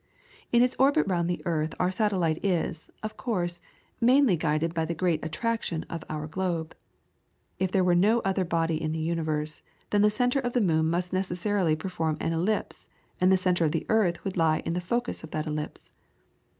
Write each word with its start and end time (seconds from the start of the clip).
In 0.51 0.63
its 0.63 0.75
orbit 0.79 1.05
round 1.07 1.29
the 1.29 1.43
earth 1.45 1.75
our 1.79 1.91
satellite 1.91 2.43
is, 2.43 2.89
of 3.03 3.17
course, 3.17 3.61
mainly 3.99 4.35
guided 4.35 4.73
by 4.73 4.83
the 4.83 4.95
great 4.95 5.23
attraction 5.23 5.85
of 5.91 6.03
our 6.09 6.25
globe. 6.25 6.73
If 7.59 7.71
there 7.71 7.83
were 7.83 7.93
no 7.93 8.17
other 8.21 8.43
body 8.43 8.81
in 8.81 8.93
the 8.93 8.97
universe, 8.99 9.61
then 9.91 10.01
the 10.01 10.09
centre 10.09 10.39
of 10.39 10.53
the 10.53 10.59
moon 10.59 10.87
must 10.89 11.13
necessarily 11.13 11.75
perform 11.75 12.17
an 12.19 12.33
ellipse, 12.33 12.87
and 13.19 13.31
the 13.31 13.37
centre 13.37 13.63
of 13.65 13.73
the 13.73 13.85
earth 13.89 14.23
would 14.23 14.37
lie 14.37 14.63
in 14.65 14.73
the 14.73 14.81
focus 14.81 15.23
of 15.23 15.29
that 15.29 15.45
ellipse. 15.45 15.91